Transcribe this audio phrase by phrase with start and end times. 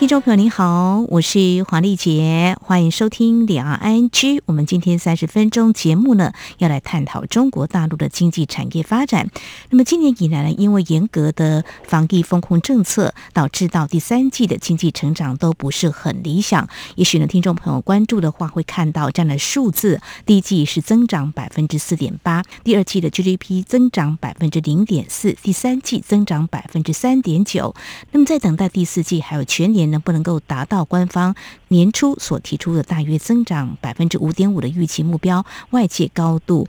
[0.00, 4.40] 听众朋友您好，我是黄丽杰，欢迎收听两岸 ING。
[4.46, 9.28] 我们今天三十分钟节目呢，要来探讨中国大陆的经济产业发展。
[9.68, 16.66] 那么今年以来呢，因为严格的防疫风控政策，导致到第三季的经济成长都不是很理想。
[16.94, 27.74] 也许呢，听众朋友关注的话，会看到这样的数字：第一季是增长百分之四点八，第二季的 GDP 增长百分之零点四，第三季增长百分之三点九。
[28.12, 29.89] 那么在等待第四季还有全年。
[29.90, 31.34] 能不能够达到官方
[31.68, 35.44] 年初所提出的大约增长百分之五点五的预期目标？
[35.70, 36.66] 外界高度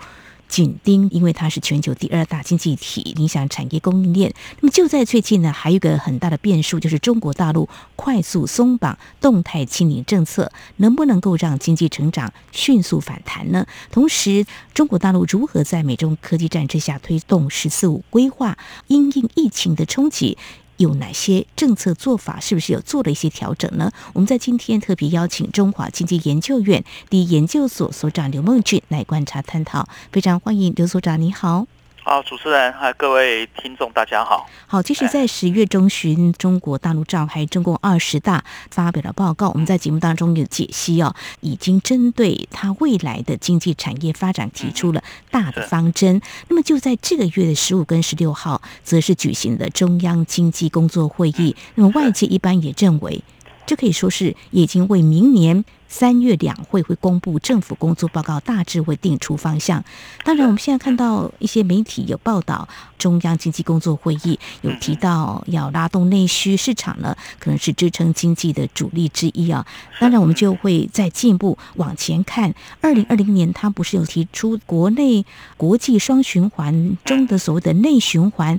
[0.48, 4.34] 紧盯，因为它是全球第二大经济体，影响产业供应链。
[4.60, 13.66] 那么就在最近呢，还有一个很大的变数，就是中国大陆快速松绑动态清零政策，能不能够让经济成长迅速反弹呢？
[13.92, 20.38] 同时，中国大陆如何在美中科技战之下推动“十四五”规划，因应疫情的冲击？
[20.82, 22.40] 有哪些政策做法？
[22.40, 23.92] 是不是有做了一些调整呢？
[24.14, 31.68] 我们在今天特别邀请中华经济研究院第一研究所所长刘梦俊来观察探讨，非常欢迎刘所长，你好。
[32.04, 34.50] 好，主持人和各位听众，大家好。
[34.66, 46.20] 好，其实，在十月中旬，中国大陆召开中共二十大发表了报告，我们在节目当中有解析哦，已经针对它未来的经济产业发展提出了大的方针。
[46.48, 51.56] 那么就在这个月的十五跟十六号，则是举行了中央经济工作会议。
[51.76, 53.24] 那么外界一般也认为，
[53.68, 55.64] 这可以说是已经为明年。
[55.92, 59.84] 三月两会会公布政府工作报告，大致会定出方向。
[60.24, 62.66] 当然，我们现在看到一些媒体有报道，
[62.98, 69.68] 中央经济工作会议有提到要拉动内需市场呢，可能是支撑经济的主力之一啊。
[70.00, 72.56] 当然，我们就会再进一步往前看。
[72.80, 75.26] 二零二零年，他不是有提出国内
[75.58, 78.58] 国际双循环中的所谓的内循环？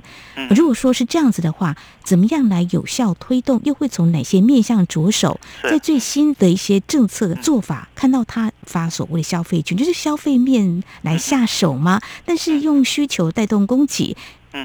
[0.51, 3.59] 如果说是这样子的话，怎么样来有效推动？
[3.63, 5.39] 又会从哪些面向着手？
[5.63, 7.22] 在最新的一些政策。
[7.27, 12.01] 的做法，看到他发所谓的消费群，就是消费面来下手吗？
[12.25, 14.15] 但是用需求带动供给，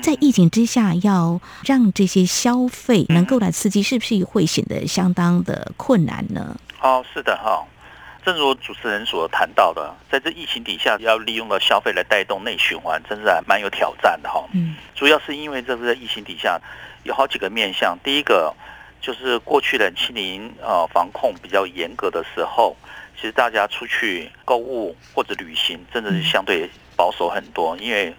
[0.02, 6.56] 在疫情之下，要让这些消费能够来刺激，是不是会显得相当的困难呢？
[6.80, 7.64] 哦，是的哈，
[8.24, 14.44] 正如主持人所谈到的，在这疫情底下，要利用到消费来带动内循环，真是还蛮有挑战的哈。
[14.52, 16.60] 嗯，主要是因为这是在疫情底下
[17.04, 18.54] 有好几个面向，第一个。
[19.00, 22.76] 就是过去的清零呃防控比较严格的时候，
[23.16, 28.14] 其实大家出去购物或者旅行，真的是相对保守很多，因为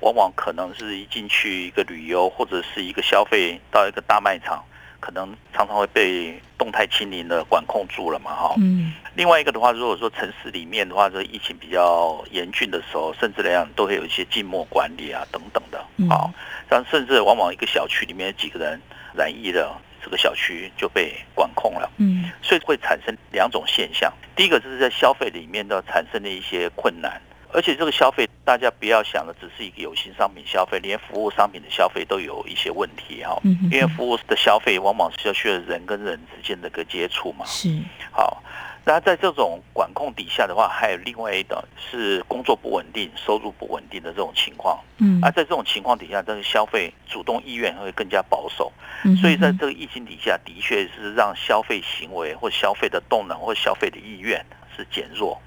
[0.00, 4.64] 往往可能是一进去一个旅游或者是一个消费到一个大卖场，
[5.00, 8.54] 可能常常会被动态清零的管控住了嘛哈。
[8.58, 8.92] 嗯。
[9.14, 15.84] 另外一个的话，如果说城市里面的话，这疫情比较严峻的时候，甚至来讲都会有一些静默管理啊等等的。
[16.08, 16.30] 好，
[16.68, 18.80] 但甚至往往一个小区里面几个人
[19.16, 19.76] 染疫了。
[20.02, 24.12] 这个小区就被管控了，嗯，所以会产生两种现象。
[24.36, 27.20] 第一个就是在消费里面的产生的一些困难，
[27.52, 33.40] 而且这个消费大家不要想的只是一个有形商品消费，连服务商品的消费都有一些问题哈。
[33.70, 37.68] 因为服务的消费往往是要需要人跟人之间的个接触嘛，是
[38.10, 38.42] 好。
[38.88, 44.82] 那在这种管控底下的话，还有另外一种是工作不稳定、收入不稳定的这种情况。
[44.96, 48.72] 嗯，而在这种情况底下，这个消费主动意愿会更加保守。
[49.04, 54.42] 嗯，所以在这个疫情底下，的确是让消费行为或消费的动能或消费的意愿
[54.74, 55.38] 是减弱。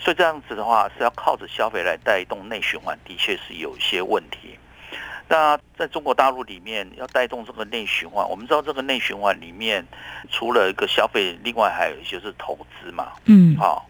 [0.00, 4.58] 所以这样子的话，是要靠着消费来带动内循环，的确是有一些问题。
[5.28, 9.86] 那在中国大陆里面要带动这个内循环，我们知道这个内循环里面
[10.30, 13.12] 除了一个消费，另外还有一些是投资嘛。
[13.26, 13.86] 嗯，好。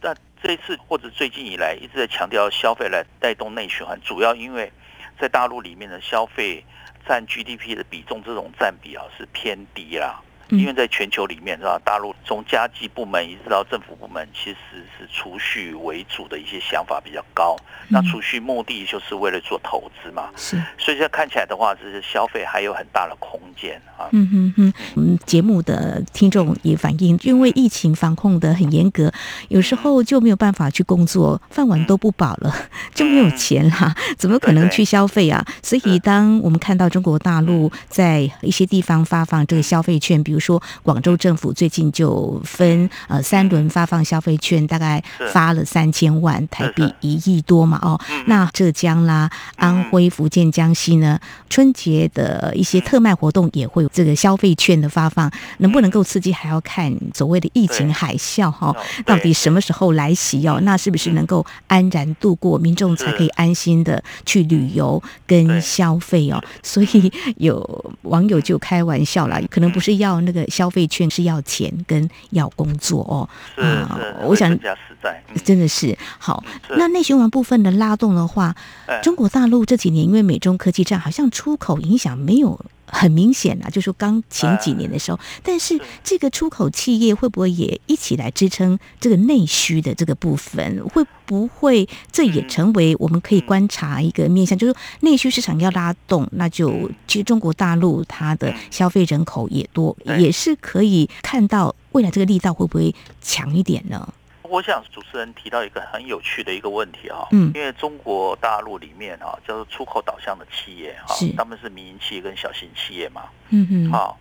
[0.00, 0.12] 那
[0.42, 4.72] 这一次或者最近以来一直在强调消费来带动内循环，主要因为
[5.20, 6.64] 在大陆里面的消费
[7.06, 10.20] 占 GDP 的比重这种占比啊是偏低啦。
[10.52, 11.80] 因为在全球里面，是吧？
[11.84, 14.56] 大陆从家计部门一直到政府部门，其实
[14.98, 17.56] 是储蓄为主的一些想法比较高。
[17.88, 20.30] 那储蓄目的就是为了做投资嘛。
[20.36, 20.56] 是。
[20.78, 24.08] 所以现在看起来的话，这是消费还有很大的空间啊。
[24.12, 24.72] 嗯哼哼。
[24.96, 29.12] 嗯，节目的听众也反映，因为疫情防控的很严格，
[29.48, 32.54] 有时候就没有办法去工作，饭碗都不保了，
[32.94, 35.44] 就没有钱啦，怎么可能去消费啊？
[35.62, 45.02] 所以，当我们看到中国大陆在一些地方发放这个消费券，比如说广州政府最近就分呃三轮发放消费券，大概
[45.32, 47.78] 发了三千万台币，一亿多嘛。
[47.82, 51.18] 哦，那浙江啦、安徽、福建、江西呢，
[51.48, 58.74] 春节的一些特卖活动也会有这个消费券的发放，能不能够刺激，还要看所谓的疫情海啸哈，
[59.06, 60.58] 到底什么时候来袭哦？
[60.62, 66.42] 那是不是能够安然度过，民众才可以安心的去旅游跟消费哦？
[66.62, 73.28] 所以有网友就开玩笑啦，可能不是要那个消费券，是要钱跟要工作哦。
[73.62, 76.42] 啊，我想比较实在，真的是好。
[76.70, 78.56] 那内循环部分的拉动的话，
[79.02, 82.58] 中国大陆这几年因为美中科技战，好像出口影响没有。
[82.92, 90.86] 很明显啊，就说刚前几年的时候，但是这个出口企业会不会也一起来支撑这个内需的这个部分？
[90.90, 94.56] 会不会这也成为我们可以观察一个面向？
[94.56, 104.06] 就是内需市场要拉动，那就其实中国大陆它的消费人口也多，也是可以看到未来这个力道会不会强一点呢？
[104.52, 114.18] 我想主持人提到一个很有趣的一个问题啊，嗯，因为中国大陆里面啊，叫做出口导向的企业哈，他们是民营企业跟小型企业嘛，嗯嗯，好，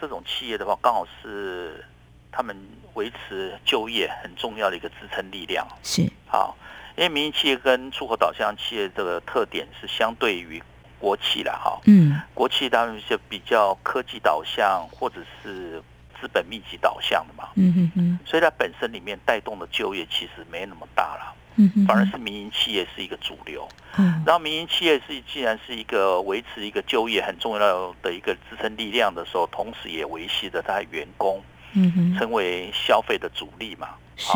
[0.00, 1.84] 这种企业的话，刚好是
[2.32, 2.56] 他们
[2.94, 6.56] 维持就业很重要的一个支撑力量，是，好，
[6.96, 10.62] 因为民营企业跟出口导向企业这个特点是相对于
[10.98, 15.82] 国企了哈，嗯，国企当然是比较科技导向或者是。
[16.20, 31.42] 资本密集导向的嘛，嗯嗯嗯，所以它本身里面带动的就业其实没那么大了，嗯嗯，反而是民营企业是一个主流，嗯，然后民营企业是既然是一个维持一个就业很重要的一个支撑力量的时候，同时也维系着它员工，
[31.74, 34.32] 嗯哼，成为消费的主力嘛，是，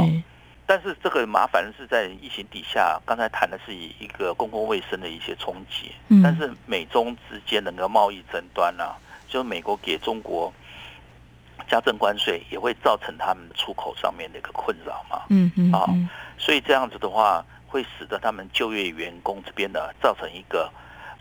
[0.66, 8.84] 但是这个麻烦是在疫情底下，刚才谈的是以一个公共卫生的一些冲击，嗯，但是美中之间的那个贸易争端呢，
[9.28, 10.52] 就是美国给中国。
[11.68, 15.22] 加征关税也会造成他们的出口上面的一个困扰嘛？
[15.28, 15.86] 嗯嗯啊，
[16.38, 20.70] 所以这样子的话，会使得他们就业员工这边呢，造成一个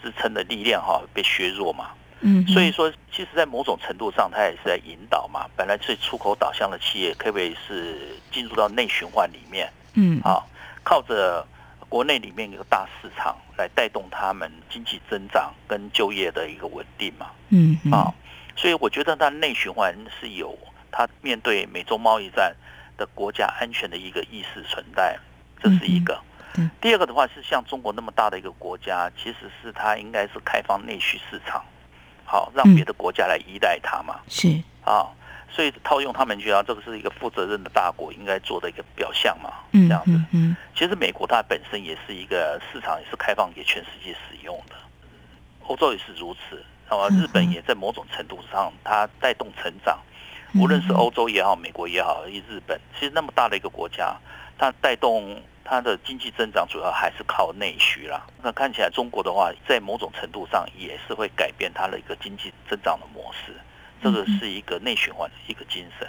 [0.02, 1.92] 支撑的力量哈被削弱嘛。
[2.24, 5.48] 嗯，所以说，其实，在某种程度上，它也是在引导嘛。
[5.56, 9.68] 本来是出口导向的企业，可不可以是进入到内循环里面？
[9.96, 10.44] 嗯啊，
[10.84, 11.44] 靠着
[11.90, 17.32] 国内里面一个大市场来带动他们经济增长跟就业的一个稳定嘛。
[17.50, 18.14] 嗯啊。
[18.56, 20.58] 所以我觉得它内循环是有
[20.92, 22.56] 它面对美洲贸易战
[22.98, 25.18] 的国家安全的一个意识存在，
[25.62, 26.20] 这是一个。
[26.82, 31.64] 第二个的话是像中国那么大的一个国家，其实是它应该是开放内需市场，
[32.26, 34.20] 好让别的国家来依赖它嘛。
[34.28, 35.08] 是啊，
[35.50, 39.54] 所以套用他们就要这个是一个负责任的大国应该做的一个表象嘛。
[39.72, 40.12] 这样子。
[40.32, 40.54] 嗯。
[40.76, 44.76] 其实美国它本身也是一个市场，也是开放给全世界使用的，
[45.68, 46.62] 欧洲也是如此。
[46.98, 49.98] 啊，日本也在某种程度上，它带动成长。
[50.54, 54.14] 无论是欧洲也好，美国也好，以日本，其实那么大的一个国家，
[54.58, 58.28] 它带动它的经济增长，主要还是靠内需啦。
[58.44, 63.54] 那看起来中国的话，在某种程度上也是会改变它的一个经济增长的模式。
[64.04, 66.08] 这个是一个内循环的一个精神。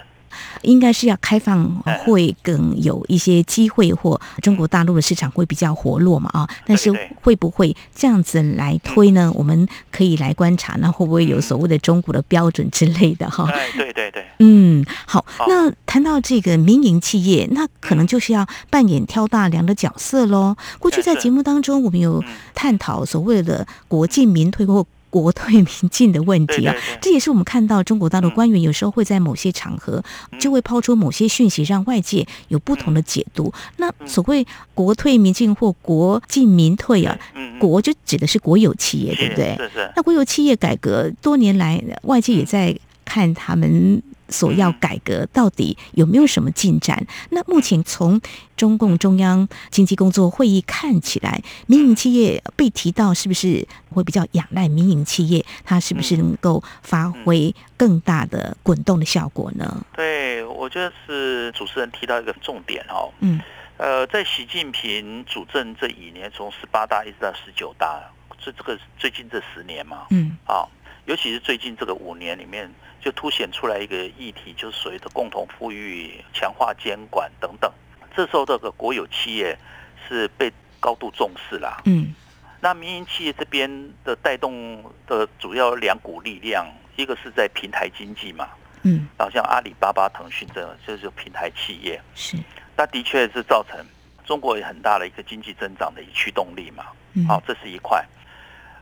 [0.61, 1.69] 应该是要开放，
[2.05, 6.49] 会更有一些机会，或中国大陆的市场会比较活络嘛啊？
[6.65, 6.91] 但是
[7.21, 9.31] 会不会这样子来推呢？
[9.35, 13.49] 我们可以来观察，那会不会有所谓的中国的标准之类的哈？
[13.75, 15.25] 对对对，嗯，好。
[15.47, 20.55] 那谈到这个民营企业，那可能就是要扮演挑大梁的角色喽。
[20.79, 24.85] 过去在节目当中，我们有探讨所谓的国进民退或。
[25.13, 30.03] 国退民进的问题啊，这也是我们看到中国大陆官员有时候会在某些场合
[30.39, 33.53] 就会抛出某些讯息，让外界有不同的解读。
[33.77, 34.43] 那所谓
[34.73, 37.15] 国退民进或国进民退啊，
[37.59, 39.55] 国就指的是国有企业，对不对？
[39.57, 44.01] 是是那国有企业改革多年来，外界也在看他们。
[44.29, 47.05] 所要改革到底有没有什么进展？
[47.29, 48.19] 那目前从
[48.55, 55.43] 中共中央经济工作会议看起来，民营企业被提到是不是会比较仰赖民营企业？
[55.63, 59.85] 它是不是能够发挥更大的滚动的效果呢？
[59.95, 63.11] 对，我觉得是主持人提到一个重点哦。
[63.19, 63.39] 嗯，
[63.77, 68.01] 呃，在习近平主政这一年，从十八大一直到十九大，
[68.43, 70.65] 这这个最近这十年嘛，嗯，啊，
[71.05, 72.71] 尤其是最近这个五年里面。
[73.03, 77.69] 就凸显出来一个议题，就是所谓的共同富裕、强化监管等等。
[78.15, 79.59] 这时候这个国有企业
[80.07, 81.81] 是被高度重视啦。
[81.83, 82.15] 嗯，
[82.61, 83.69] 那民营企业这边
[84.05, 88.47] 的带动的主要两股力量，一个是在平台经济嘛。
[88.83, 92.01] 嗯，好像阿里巴巴、腾讯这就是平台企业。
[92.15, 92.37] 是，
[92.77, 93.85] 那的确是造成
[94.23, 96.85] 中国很大的一个经济增长的一驱动力嘛。
[97.15, 98.01] 嗯，好，这是一块。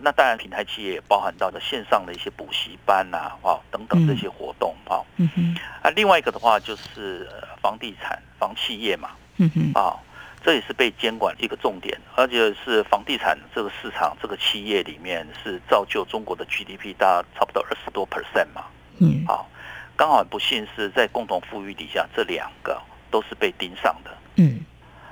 [0.03, 5.29] 那当然，平台企业也包含到了线上的一些补习班呐，啊，等等这些活动，哈，嗯。
[5.35, 7.29] 哼，啊，另外一个的话就是
[7.61, 9.95] 房地产、房企业嘛，嗯哼，啊，
[10.43, 18.65] 这也是被监管一个重点，而且是房地产这个市场这个企业里面是造就中国的 GDP 大差不多二十多 percent 嘛，
[18.99, 19.47] 嗯，好，
[19.95, 22.81] 刚好不幸是在共同富裕底下，这两个
[23.11, 24.65] 都是被盯上的，嗯，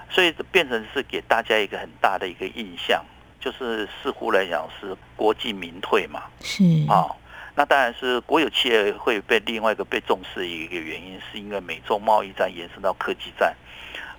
[0.10, 3.06] 所以变成是给大家一个很大的一个印象。
[3.40, 6.64] 就是似乎来讲是国进民退嘛，是。
[6.88, 7.16] 啊、哦，
[7.56, 13.56] 那当然是国有企业会被另外一个被重视的一个原因，是因为美洲贸易战延伸到科技战，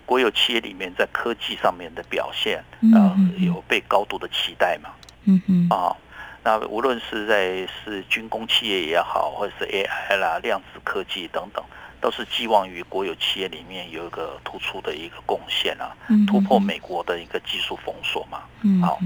[0.07, 4.91] 国有企业里面在科技上面的表现，呃，有被高度的期待嘛，
[5.25, 5.69] 嗯嗯。
[5.69, 5.95] 啊，
[6.43, 11.63] 那无论是在是军工企业也好，或者是 AI 啦、量子科技等等。
[12.01, 15.95] 都是寄望于国有企业里面有一个突出的一个贡献啊，
[16.27, 18.43] 突破美国的一个技术封锁嘛。
[18.63, 18.99] 嗯好，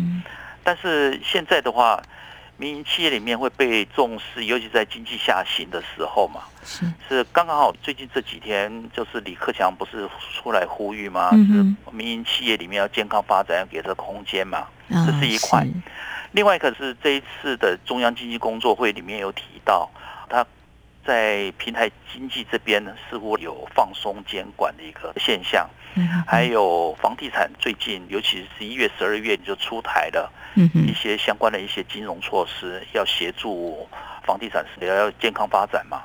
[0.63, 2.01] 但是现在的话，
[2.57, 6.43] 民营企业里面会被重视，尤其在经济下行的时候嘛。
[6.65, 11.31] 是是刚刚好，最近这几天就是李克强不是出来呼吁吗？
[11.31, 14.67] 是民营企业里面要健康发展，要给这空间嘛。
[14.89, 15.67] 这是一块。
[16.33, 19.91] 另外一个是这一次的中央经济工作会里面有提到
[20.29, 20.45] 他。
[21.07, 25.69] 在平台经济这边呢，似乎有放松监管的一个现象，
[26.27, 33.87] 还有房地产最近，尤其是十一月、十二月你就出台了一些相关的一些金融措施，要协助
[34.25, 36.03] 房地产是要健康发展嘛。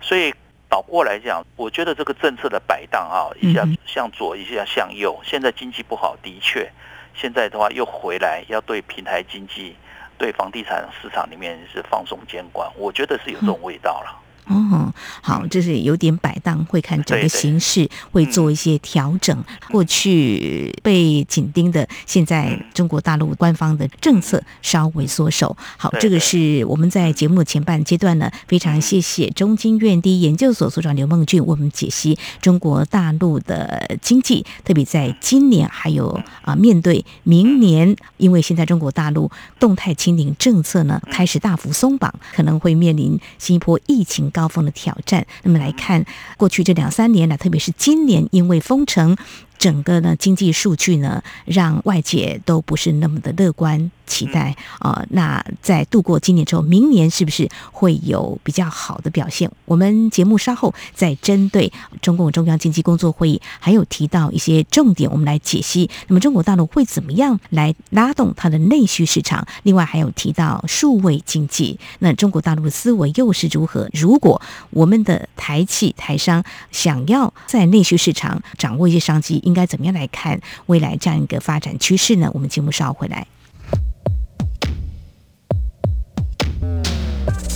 [0.00, 0.32] 所以
[0.68, 5.18] 倒过来讲，我觉得这个政策的摆荡啊，一下向左，一下向右。
[5.24, 6.70] 现在经济不好，的确，
[7.14, 9.74] 现在的话又回来要对平台经济。
[10.18, 14.22] 对房地产市场里面是放松监管，我觉得是有这种味道了。
[14.46, 19.36] 哦，好，就是有点摆荡，会看整个形势，会做一些调整。
[19.70, 25.56] 过去被紧盯的，现在中国大陆官方的政策稍微缩手。
[25.76, 44.30] 好，这个是我们在节目的前半阶段呢，非常谢谢中经院第一研究所所长刘梦俊为我们解析中国大陆的经济，特别在今年还有啊，面对明年，因为现在中国大陆动态清零政策呢开始大幅松绑，可能会面临新一波疫情。
[44.36, 45.26] 高峰的挑战。
[45.44, 46.04] 那么来看
[46.36, 49.16] 过去这两三年呢，特别是今年，因为封城。
[49.58, 55.06] 整个呢经济数据呢，让外界都不是那么的乐观期待啊、呃。
[55.10, 59.50] 那在度过今年之后，明年是不是会有比较好的表现？
[59.64, 65.88] 我们节目稍后再针对中共中央经济工作会议，还有提到一些重点，我们来解析。
[66.08, 69.46] 那么中国大陆会怎么样来拉动它的内需市场？
[69.62, 73.88] 另外还有提到数位经济，那中国大陆的思维又是如何？
[73.92, 82.28] 如果我们的台企台商想要在内需市场掌握一些商机，应该怎么样来看未来这样一个发展趋势呢？
[82.34, 83.26] 我们节目稍后回来。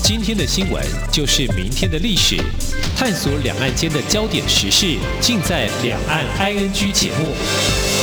[0.02, 2.36] 今天的新闻就是明天的历史，
[2.96, 7.99] 探索两岸间的焦点时事，尽在《两岸 ING》节目。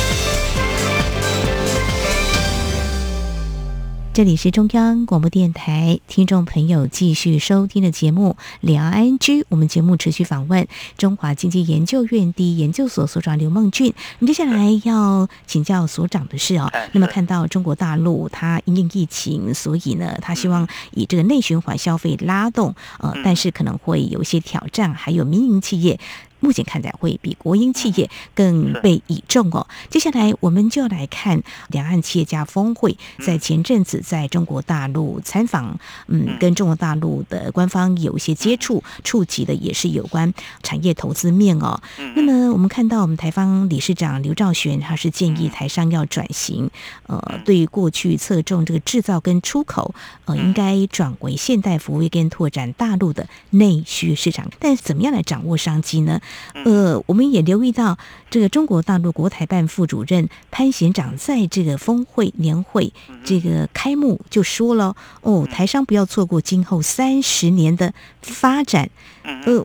[4.18, 13.94] 这里是中央广播电台听众朋友继续收听的节目《两岸 ING》，我们节目持续访问中华经济研究院第一研究所所长刘梦俊。
[14.18, 26.00] 那么接下来要请教所长的是哦，那么看到中国大陆它因应疫情，所以呢，它希望以这个内循环消费拉动，呃，但是可能会有一些挑战，还有民营企业。
[26.40, 29.66] 目前看来会比国营企业更被倚重哦。
[29.90, 41.80] 接下来我们就来看两岸企业家峰会，在前阵子在中国大陆参访，嗯，跟中国大陆的官方有一些接触，触及的也是有关产业投资面哦。
[42.14, 46.70] 那么我们看到我们台方理事长刘兆玄，他是建议台商要转型，
[47.06, 49.94] 呃，对于过去侧重这个制造跟出口，
[50.26, 54.48] 呃，应该转为现代服务业跟拓展大陆的内需市场。
[54.58, 56.20] 但是怎么样来掌握商机呢？
[56.64, 57.98] 呃，我们也留意到，
[58.30, 62.92] 这个中国大陆国台办副主任潘贤长在这个峰会年会
[63.24, 67.92] 这个开幕就说了：“哦，台商不要错过今后三十年的
[68.22, 68.90] 发展。”
[69.22, 69.64] 呃，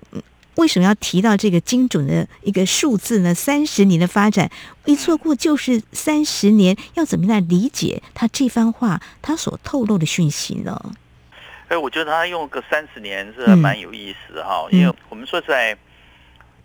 [0.56, 3.34] 为什么要提到这个精准的一个数字呢？
[3.34, 4.52] 三十年的发展，
[4.86, 10.94] 一错过就是三十年，要怎么来理解他这番话他所透露的讯息呢？
[11.70, 15.78] 哎，我觉得他用个三十年是蛮有意思哈，嗯、因为我们说在。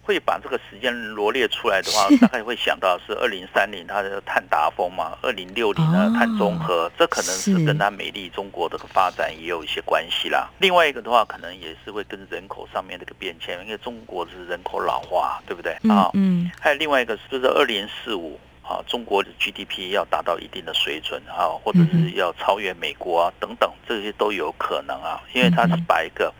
[0.08, 10.48] 会把这个时间罗列出来的话，大概会想到是二零三零，它的碳达峰嘛，二零六零呢碳中和，这可能是跟它美丽中国的发展也有一些关系啦。
[10.60, 16.08] 另外一个的话，可能也是会跟人口上面的一个变迁，因为中国是人口老化，对不对啊？
[16.14, 16.50] 嗯。
[16.58, 18.40] 还有另外一个是不是二零四五？
[18.62, 26.30] 啊，中国的 GDP 要达到一定的水准啊，或者是要超越美国啊等等，这些都有可能啊，因为它是把一个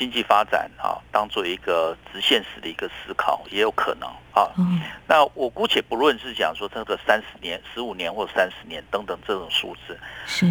[0.00, 4.48] 经济发展啊当做一个直线式的一个思考，也有可能啊。
[5.06, 9.98] 那我姑且不论是讲说这个三十年、十五年或三十年等等这种数字，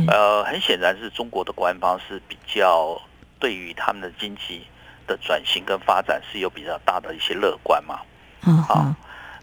[0.08, 3.02] 呃，很显然是中国的官方是比较
[3.40, 4.68] 对于他们的经济
[5.08, 8.02] 的转型跟发展是有比较大的一些乐观嘛。
[8.46, 8.86] 嗯好，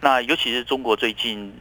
[0.01, 1.53] 那尤其是中国最近。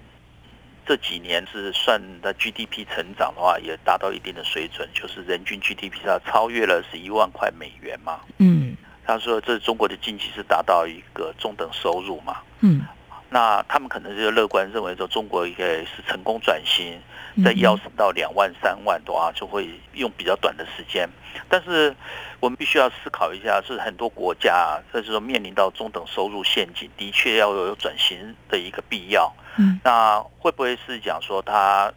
[0.87, 8.19] 这几年是算的 GDP 成长的话，也达到一定的水准，就是人均 GDP 它超越了十一万块美元嘛。
[8.37, 12.37] 嗯，他说这中国的经济是达到一个中等收入嘛。
[12.59, 12.85] 嗯，
[13.29, 17.01] 那他们可能就乐观认为说中国应该是成功转型，
[17.43, 21.09] 再跃升到两万三万的话，就会用比较短的时间。
[21.49, 21.95] 但是
[22.39, 29.33] 我们必须要思考一下，是很多国家就是说面临到中等收入陷阱，的确要有转型的一个必要。
[29.57, 31.91] 嗯，那会不会是讲说它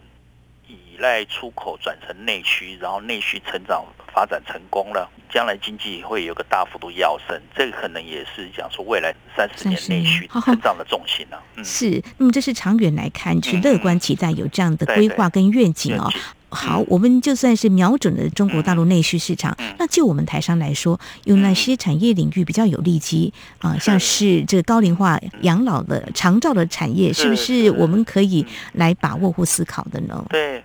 [0.66, 7.40] 依赖出口转成内需，然后内需成长发展成功了，将来经济会有个大幅度跃升？
[7.54, 11.42] 这个可能也是讲说未来三十年内需成长的重心呢、啊。
[11.56, 12.02] 嗯，是。
[12.18, 16.10] 那么这是长远来看，是乐观期待有这样的规划跟愿景哦。
[16.50, 23.76] 好，我们就算是瞄准了中国大陆内需市场，那就我们台商来说，有哪些产业领域比较有利基啊？
[23.78, 30.24] 像是这个高龄化养老的长照的产业，是不是我们可以来把握或思考的呢？
[30.30, 30.64] 对，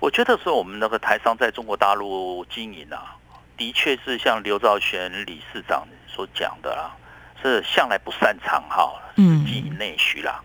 [0.00, 3.16] 我觉得是我们那个台商在中国大陆经营啊，
[3.56, 6.94] 的确是像刘兆玄理事长所讲的啦，
[7.42, 10.42] 是向来不擅长哈，经营内需啦。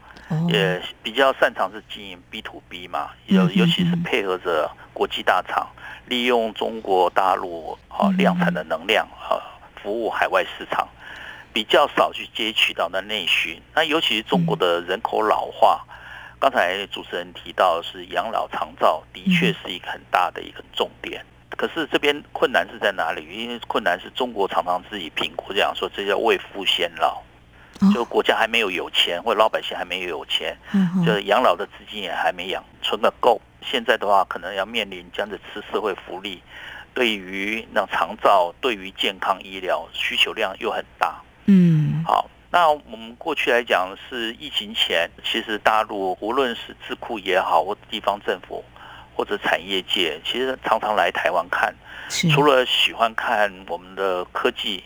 [0.49, 5.67] 也比较擅长是经营 B to B 嘛，尤尤其是配合着国际大厂，
[6.07, 9.39] 利用中国大陆啊量产的能量啊，
[9.81, 10.87] 服务海外市场，
[11.53, 13.61] 比较少去接取到的内需。
[13.73, 15.85] 那尤其是中国的人口老化，
[16.39, 21.25] 刚才主持人提到是养老长照，的确是一个很大的一个重点。
[21.55, 23.25] 可是这边困难是在哪里？
[23.25, 27.23] 因为困难是中国常常自己评估这样说，这叫未富先老。
[27.93, 30.57] 就国家还没有有钱，或者老百姓还没有有钱，
[31.05, 33.39] 就是养老的资金也还没养存个够。
[33.61, 36.41] 现在的话，可能要面临这样子吃社会福利，
[36.93, 41.21] 对于那长照、对于健康医疗需求量又很大。
[41.45, 48.63] 嗯，好，那我们过去来讲是疫情前，其实大陆无论是智库也好，或地方政府
[49.15, 51.75] 或者产业界，其实常常来台湾看，
[52.31, 54.83] 除了喜欢看我们的科技。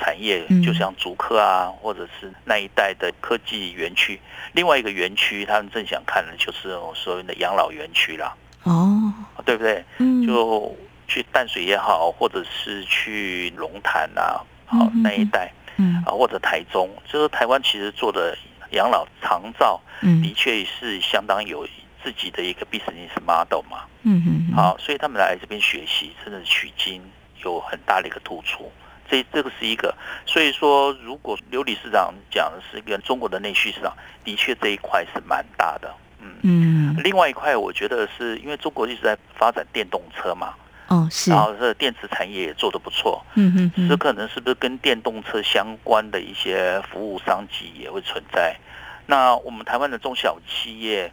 [0.00, 4.18] 产业就像竹科啊，或者是那一带的科技园区。
[4.52, 8.34] 另外一个园区，他们正想看的就是所谓的养老园区啦。
[8.62, 9.12] 哦，
[9.44, 9.84] 对不对？
[10.26, 10.74] 就
[11.06, 18.36] 去淡水也好，或者是去龙潭啊，好那一带，嗯啊或者台中，就是台湾其实做的
[18.70, 21.68] 养老长照，的确是相当有
[22.02, 23.84] 自己的一个 business model 嘛。
[24.02, 24.54] 嗯嗯。
[24.56, 27.02] 好，所以他们来这边学习，真的取经
[27.44, 28.70] 有很大的一个突出。
[29.10, 29.92] 这这个是一个，
[30.24, 33.92] 所以说，如果刘理事长讲的是跟中国的内需市场，
[34.22, 36.96] 的确这一块是蛮大的，嗯嗯。
[37.02, 40.54] 另外一块，我觉得是因为中国一直在发展电动车嘛，
[40.86, 48.56] 哦是，然后这电池产业也做得不错，嗯嗯，这可能是不是跟电动车相关的一些服务商机也会存在？
[49.06, 51.10] 那我们台湾的中小企业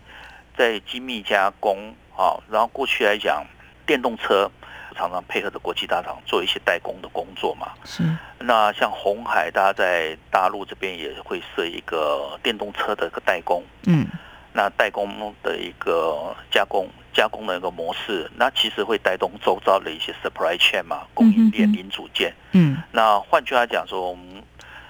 [0.55, 3.43] 在精密加工啊，然后过去来讲，
[3.87, 4.51] 电动车。
[4.97, 7.71] 常常配合着国际大厂做一些代工的工作嘛。
[7.85, 8.03] 是。
[8.39, 13.63] 那像红海，大家在大陆这边也会设一个电动车的一个代工。
[13.85, 14.07] 嗯。
[14.53, 15.07] 那代工
[15.43, 22.33] 的一个加工加工的一个模式，那其实会带动周遭的一些 supply chain 嘛，供应链零组件。
[22.53, 22.77] 嗯。
[22.91, 24.43] 那换句话讲说，我们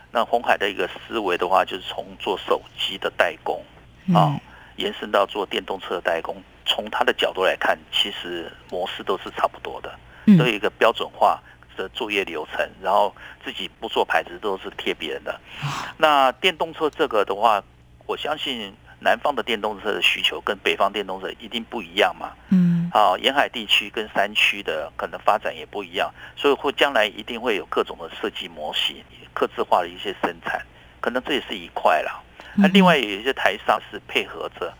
[0.09, 3.61] 那红海的一个思维的话，就是从做手机的代工
[4.15, 4.39] 啊，
[4.77, 6.41] 延伸到做电动车的代工。
[6.67, 9.97] 从他的角度来看，其实模式都是差不多的，
[10.37, 11.41] 都有一个标准化
[11.77, 15.39] 的作业流程，然后自己不做牌子，都是贴别人的。
[15.97, 17.63] 那电动车这个的话，
[18.05, 22.31] 我相信南方的电动车的需求跟北方电动车一定不一样嘛。
[22.49, 29.03] 嗯，好，沿海地区跟山区的可能发展也不一样，所以会将来一定会有各种的设计模型、
[29.33, 30.61] 刻制化的一些生产，
[30.99, 32.19] 可能这也是一块啦。
[32.55, 34.73] 那另外有一些台商是配合着。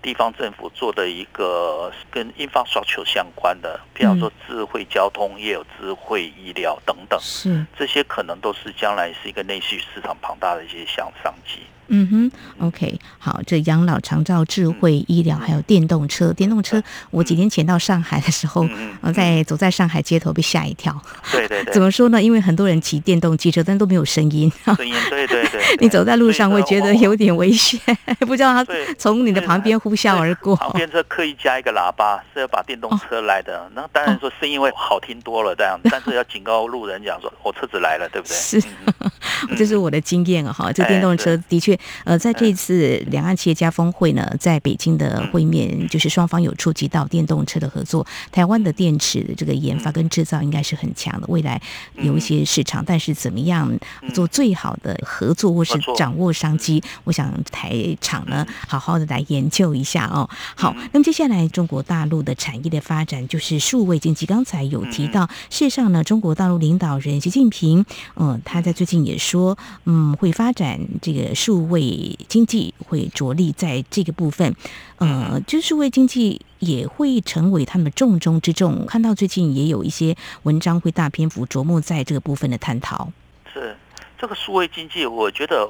[0.00, 7.66] 地方政府做的一个跟 infrastructure 相关的，比方说智慧交通，也有智慧医疗等等，是。
[7.76, 11.60] 这些可能都是将来是一个内需市场庞大的一些向商机。
[11.88, 16.32] 嗯哼，OK，好，这养老、长照、智慧医疗，还有电动车。
[16.32, 18.66] 电动车，我几天前到上海的时候，
[19.02, 20.94] 嗯，在走在上海街头被吓一跳。
[21.32, 21.72] 对对对。
[21.72, 22.22] 怎么说呢？
[22.22, 24.50] 因为很多人骑电动机车，但都没有声音。
[24.76, 25.62] 声音，对对对。
[25.80, 27.80] 你走在路上会觉得有点危险，
[28.20, 28.66] 不知道他
[28.98, 30.54] 从你的旁边呼啸而过。
[30.56, 33.58] 旁边车刻意加一个喇叭，是要把电动车来的。
[33.58, 38.34] 哦、那当然说声音会好听多了，这样，但是要警告路人讲说，我车子来了，对不对？
[38.36, 38.62] 是，
[39.56, 40.52] 这是我的经验啊！
[40.52, 48.06] 哈，这电动车的确，呃，在这次两岸企业家峰会呢，在北京的会面，就是双方有触及到电动车的合作。
[48.30, 51.60] 台湾的电池的这个研发跟制造应该是很强的，未来
[51.96, 53.70] 有一些市场，但是怎么样
[54.14, 60.28] 做最好的合作或是掌握商机，我想台厂呢好好的来研究一下哦。
[60.54, 64.26] 好，那么接下来中国大陆的产业的发展就是数位经济。
[64.26, 67.84] 刚才有提到，事实上呢，中国大陆领导人习近平，
[68.16, 74.54] 嗯，他在最近也说，嗯，会发展这个数位经济，会着力在这个部分，
[74.96, 78.86] 呃，就是数位经济也会成为他们重中之重。
[78.86, 83.12] 看到最近也有一些文章会大篇幅琢磨在这个部分的探讨。
[83.52, 83.76] 是
[84.18, 85.68] 这个数位经济，我觉得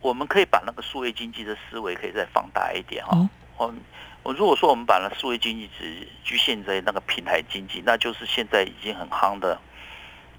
[0.00, 3.28] 我们可以把那个数位经济的思维可以再放大一点哦。
[3.56, 3.74] 我
[4.22, 9.58] 我如果说我们把那数位经济只局限在那个平台经济，那就是现在已经很夯的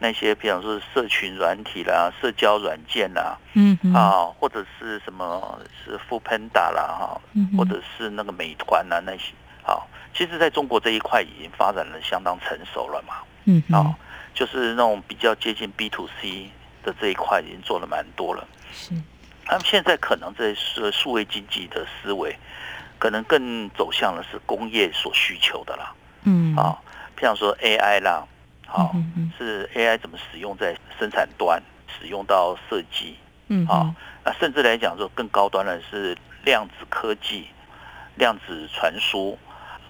[0.01, 7.21] 那些，比方说社群软体啦、社交软件啦，嗯啊，或者是什么是 Foodpanda 啦哈，
[7.55, 13.93] 或者是那个美团啊那些，好，其实在中国这一块已经发展的相当成熟了嘛，嗯啊，
[14.33, 16.49] 就是那种比较接近 B to C
[16.83, 18.95] 的这一块已经做了蛮多了，是，
[19.45, 22.35] 他们现在可能这是数位经济的思维。
[22.97, 26.77] 可能更走向的是工业所需求的啦，嗯，啊，
[27.17, 28.23] 譬方说 AI 啦，
[28.71, 28.95] 好，
[29.37, 31.61] 是 AI 怎么使用在生产端，
[31.99, 33.17] 使用到设计，
[33.49, 37.47] 嗯，好，那甚至来讲说更高端的是量子科技、
[38.15, 39.37] 量子传输，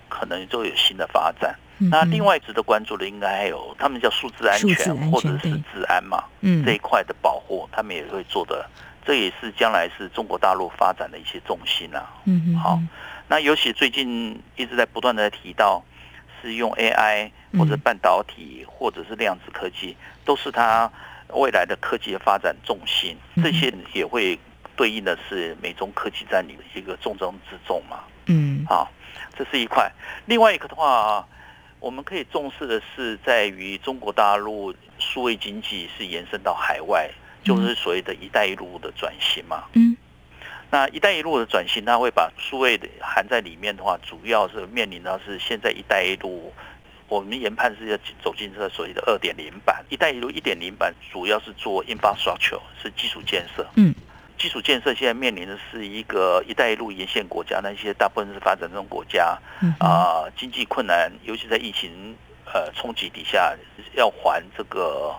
[0.10, 1.56] 可能都有新的发展。
[1.91, 8.67] 那另外值得关注的，应该还有他们叫数字安全或者是治安嘛，嗯，这一块的保护，他们也会做的。
[9.04, 12.08] 这也是将来是中国大陆发展的一些重心啊。
[12.26, 12.80] 嗯，好，
[13.28, 15.84] 那尤其最近一直在不断的提到，
[16.42, 20.92] 是用 AI 或者半导体或者是量子科技，都是它
[21.30, 23.16] 未来的科技的发展重心。
[23.44, 24.38] 这些也会
[24.76, 28.00] 对应的是美中科技战里的一个重中之重嘛。
[28.26, 28.92] 嗯，好，
[29.38, 29.92] 这是一块。
[30.26, 31.28] 另外一个的话，
[31.80, 37.10] 我们可以重视的是，在于中国大陆数位经济是延伸到海外。
[37.44, 39.64] 就是所谓的一带一路的转型嘛。
[39.74, 39.98] 嗯，
[40.72, 46.54] 那一带一路的转型，它会把数位的含在里面的话，主要是面临到是现在一带一路，
[47.10, 49.84] 我们研判是要走进这所谓的二点零版。
[49.90, 53.68] 一带一路一点零版主要是做 infrastructure，是基础建设。
[53.76, 53.94] 嗯，
[54.38, 59.38] 基础建设现在面临的是一个一带一路沿线国家，那些大部分是发展中国家，
[59.78, 63.54] 啊，经济困难，尤其在疫情呃冲击底下，
[63.94, 65.14] 要还这个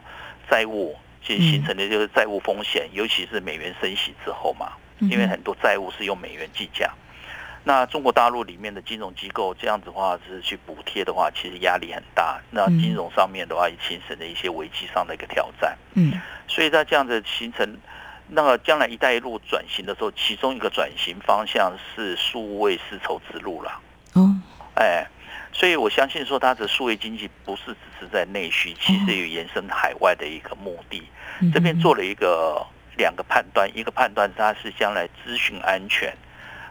[0.50, 0.96] 债务。
[1.24, 4.72] 其实形成的就是债务风险，尤其是美元升息之后嘛，
[5.10, 6.90] 因为很多债务是用美元计价。
[7.64, 12.40] 那中国大陆里面的金融机构这样子的话是去补贴的话，其实压力很大。
[12.50, 15.76] 那金融上面的话也形成了一些危机上的一个挑战。
[15.94, 16.12] 嗯，
[16.48, 17.78] 所以在这样子形成，
[18.28, 23.80] 那个将来一带一路转型的时候，其中一个转型方向是数位丝绸之路了。
[24.14, 24.34] 哦，
[24.74, 25.06] 哎。
[25.54, 31.02] 所以我相信说，它的数位经济不是只是在内需，其实有延伸海外的一个目的。
[31.52, 36.14] 这边做了一个两个判断，一个判断它是将来资讯安全、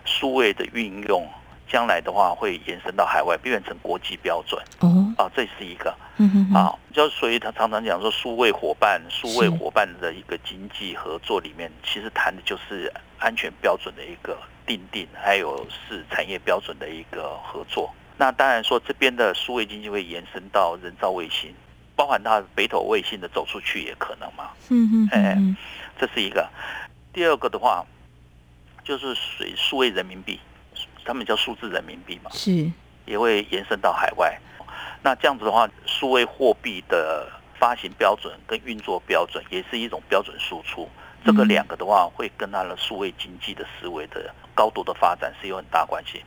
[0.06, 1.28] 数位的运用，
[1.68, 4.62] 将来的话会延伸到海外，变成国际标准。
[4.80, 5.96] 哦，啊，这是一个。
[6.18, 17.92] 嗯哼啊，就所以他常常讲说，数位伙伴、数位伙伴的一个经济合作里面，其实谈的就是安全标准的一个定定，还有是产业标准的一个合作。
[18.18, 21.56] 那当然说，这边的数位经济会延伸到人造卫星，
[21.96, 24.52] 包含它北斗卫星的走出去也可能嘛。
[24.70, 25.38] 嗯嗯，哎，
[26.02, 26.50] 这是一个。
[27.14, 27.86] 第二个的话，
[28.84, 30.40] 就是属数位人民币，
[31.06, 32.72] 他们叫数字人民币嘛，是
[33.06, 34.36] 也会延伸到海外。
[35.04, 40.90] 那这样子的话，数位货币的发行标准跟运作标准也是一种标准输出。
[41.24, 46.24] 这个两个的话，会跟它的数位经济的思维的高度的发展是有很大关系。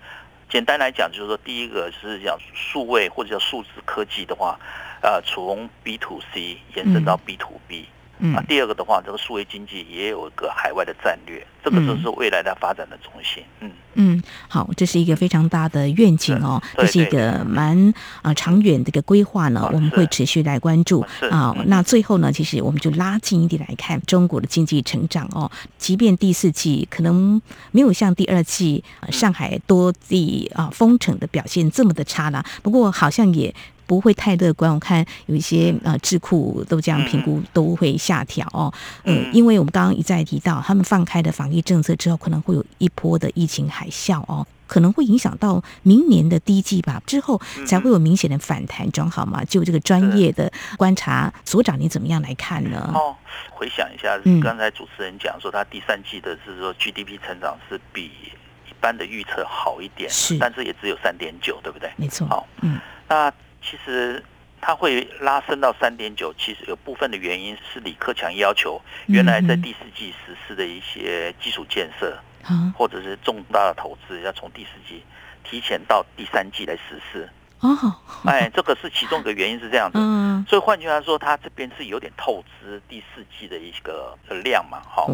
[0.49, 4.57] 简单来讲，就是说，第一个是讲数位或者叫数字科技的话，
[5.03, 7.89] 呃，从 B to C 延伸到 B to B。
[7.89, 8.04] 嗯，
[8.49, 13.43] 第二个的话，这个数位经济也有一个海外的战略，这个就是未来的发展的中心。
[13.61, 13.71] 嗯。
[13.97, 21.01] 嗯，好，这是一个非常大的愿景哦，这是一个蛮啊长远的一个规划呢，我们会持续来关注。
[21.31, 21.55] 啊。
[21.67, 25.49] 那最后呢，其实我们就拉近一点来看中国的经济成长哦，
[25.79, 33.55] 即便第四季可能没有像第二季上海多地啊封城的表现这么的差啦，不过好像也。
[33.87, 34.73] 不会太乐观。
[34.73, 38.73] 我看有一些呃智库都这样评估，都会下调哦。
[39.05, 44.47] 嗯，因为我们刚刚一再提到，他们放开的防疫政策之后，可能会有一波的疫情海啸哦。
[44.67, 49.45] 可能会影响到明年的第一季吧，之后才会有明显的反弹，装好嘛？
[49.45, 52.91] 就这个专业的观察，所长你怎么样来看呢？
[52.95, 53.15] 哦，
[53.51, 58.07] 回想一下，刚才主持人讲说，他第三季的是说 GDP 成长是比
[58.67, 61.93] 一般的预测好一点，是，但是也只有三点九，对不对？
[61.97, 62.27] 没错。
[62.27, 63.31] 好，嗯，那
[63.65, 64.23] 其实
[64.61, 72.17] 它会拉升到三点九，其实有部分的原因是李克强要求原来在第四季实施的一些基础建设。
[72.77, 75.03] 或者是重大的投资要从第四季
[75.43, 77.27] 提前到第三季来实施。
[77.61, 77.75] 哦，
[78.27, 85.07] 哎，这个是其中一个原因是这样子，嗯，所以换句话说，它这边是有点透支第四季的一个量嘛，哈，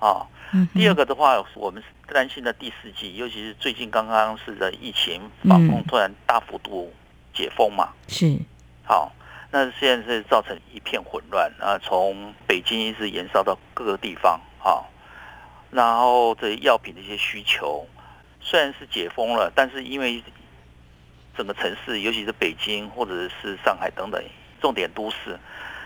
[0.00, 0.26] 哦，
[0.74, 6.92] 第二个的话，我们是担心的第四季，尤其是最近刚刚是的疫情防控突然大幅度
[7.38, 8.36] 解封嘛，是，
[8.84, 9.12] 好，
[9.52, 14.84] 那现在是造成一片混乱啊，从北京一直延烧到各个地方，哈。
[15.70, 17.86] 然后这药品的一些需求，
[18.40, 20.20] 虽然是解封了，但是因为
[21.36, 24.20] 整个城市，尤其是北京或者是上海等等
[24.60, 25.38] 重点都市，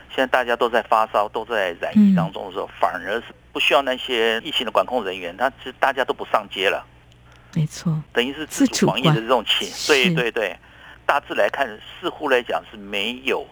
[0.08, 6.86] 现在大家都在发烧，都在染疫当中的时候，反而是不需要那些疫情的管控人员，他其实大家都不上街了。
[7.54, 10.56] 没错，等于是自主防疫的这种情，对对对，
[11.06, 11.68] 大致来看，
[12.00, 13.46] 似乎来讲是没有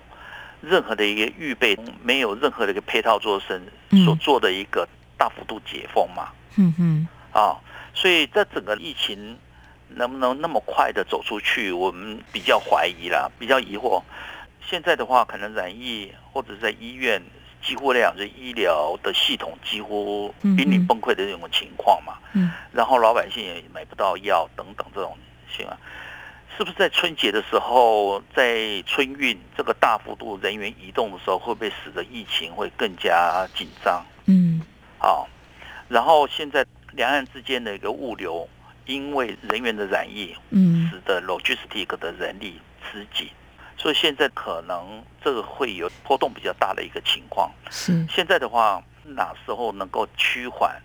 [0.60, 3.60] 任何的一个预备，没有任何的一个配套做成
[4.04, 4.88] 所做的一个。
[5.20, 7.60] 大幅度解封嘛，嗯嗯，啊，
[7.92, 9.36] 所以在整个疫情
[9.90, 14.02] 能不能那么快的走出去，我们比较怀疑啦，比较疑惑。
[14.62, 17.22] 现在的话，可能染疫或者是在医院，
[17.62, 25.18] 几乎来讲，是医疗的系统几乎濒临崩溃的这种情况嘛，嗯，然后老百姓也买不到药等等这种
[25.54, 25.78] 情况，
[26.60, 34.04] 是不是在春节的时候，在春运这个大幅度人员移动的时候，会不会使得疫情会更加紧张？
[34.26, 34.60] 嗯。
[34.98, 35.26] 好，
[35.88, 38.46] 然后现在两岸之间的一个物流，
[38.84, 43.30] 因为人员的染疫，嗯，使得 logistic 的人力吃紧，
[43.78, 47.50] 所以现在可能这个会有波动比较大的一个情况。
[47.70, 50.78] 是，现在的话，哪时候能够趋缓？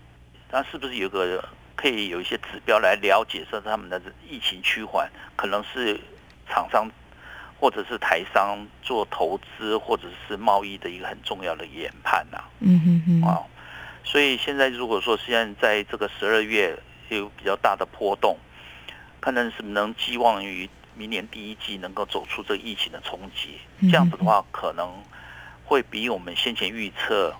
[0.50, 5.08] 那是不是有个可以有一些指标来了解说他们的疫情趋缓？
[5.36, 6.00] 可能是
[6.48, 6.90] 厂商
[7.60, 12.42] 或者是台商做投资或者是贸易的一个很重要的研判呐。
[12.60, 13.42] 嗯哼哼，啊。
[14.02, 16.78] 所以现在如果说现在在这个十二月
[17.10, 18.38] 有比较大的波动，
[19.20, 24.90] 可能是能寄望于明年第一季能够走出这个疫情的冲击，这样子的话可能
[25.64, 27.34] 会比我们先前预测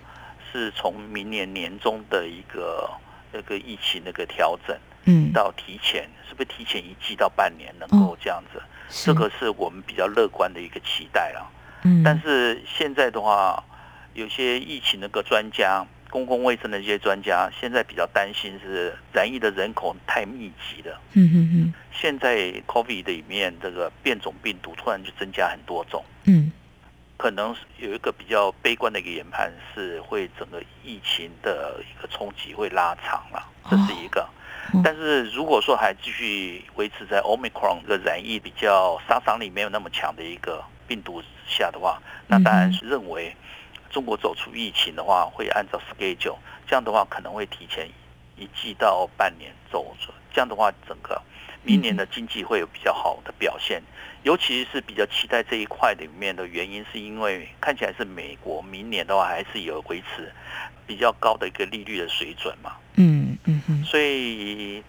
[0.53, 2.90] 是从明年年中的一个
[3.37, 8.62] 那个疫情那个调整，嗯，到提前是不是提前一季到半年能够这样子，
[9.05, 11.51] 这个是我们比较乐观的一个期待了。
[11.85, 13.62] 嗯，但是现在的话，
[14.14, 15.87] 有些疫情那个专家。
[16.09, 20.99] 公共卫生的一些专家现在比较担心是染疫的人口太密集了。
[21.12, 21.75] 嗯嗯嗯。
[21.92, 26.03] 现在 COVID 里面这个变种病毒突然就增加很多种。
[26.25, 26.51] 嗯。
[27.16, 34.29] 可能有一个比较悲观的一个研判是会整个疫情的一个冲击会拉长了，这是一个。
[34.83, 43.35] 但是如果说还继续维持在 Omicron 这个染疫比较杀伤力没有那么强的一个病毒下的话，那当然是认为。
[43.88, 47.88] 中国走出疫情的话，会按照 schedule，这样的话可能会提前
[48.37, 49.96] 一季到半年走，
[50.35, 51.22] 这样的话整个
[51.66, 53.83] 明年的经济会有比较好的表现。
[54.22, 60.33] 尤其是比较期待这一块里面的原因，是因为看起来是美国明年的话还是有维持
[60.87, 62.76] 比较高的一个利率的水准嘛。
[62.94, 64.83] 嗯嗯嗯，所以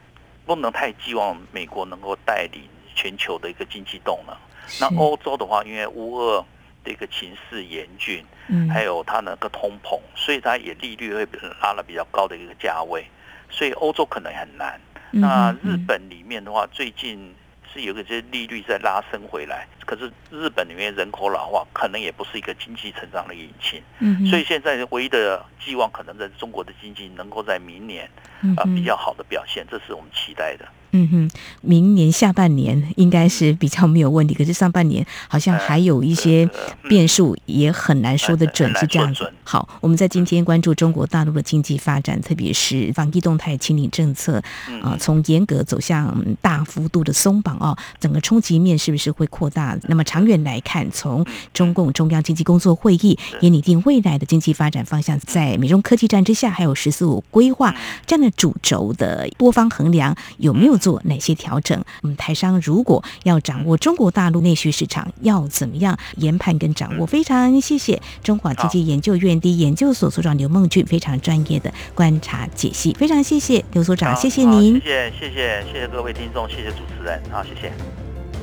[0.46, 2.64] 不能太寄望美国能够带领
[2.96, 4.36] 全球的一个经济动能。
[4.80, 6.46] 那欧洲的话，因为乌俄。
[6.86, 11.28] 这个情势严峻，嗯还有它那个通膨，所以它也利率会
[11.62, 13.06] 拉了比较高的一个价位，
[13.50, 14.80] 所以欧洲可能很难。
[15.12, 17.34] 那日本里面的话，最近
[17.74, 23.82] 是有个些利率在拉升回来，可是日本里面人口老化，可能也不是一个经济成长的引擎。
[24.00, 28.10] 嗯所以现在唯一的寄望，可能在中国的经济能够在明年
[28.56, 30.68] 啊比较好的表现，这是我们期待的。
[30.98, 31.30] 嗯哼，
[31.62, 36.50] 明年下半年应该是比较没有问题，可是上半年好像还有一些
[36.90, 39.32] 变数，也很难说得准，是这样子。
[39.44, 44.42] 好，我们在今天关注中国大陆的经济发展，特别是防疫动态清理政策
[44.82, 49.78] 啊，从严格走向大幅度的松绑哦，整个冲击面是不是会扩大？
[49.84, 57.76] 那么长远来看，从中共中央经济工作会议也拟定未来的经济发展方向，在美中科技战之下，还有“十四五”规划
[58.08, 60.78] 这样的主轴的多方衡量，有没有？
[60.88, 61.84] 做哪些调整？
[62.02, 67.06] 我们台商如果要掌握中国大陆内需市场，要怎么样研判跟掌握？
[67.06, 77.70] 非常谢谢中华经济研究院第一研究所所长刘梦俊非常专业的观察解析，非常谢谢刘所长，谢谢您，谢谢谢谢谢谢各位听众，谢谢主持人，好，谢谢。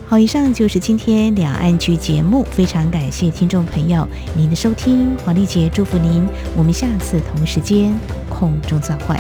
[0.07, 9.17] 好，以上就是今天两岸局节目，非常感谢听众朋友您的收听，黄丽杰祝福您，我们下次同时间空中再会。